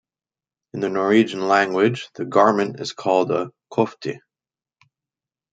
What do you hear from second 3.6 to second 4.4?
'kofte'.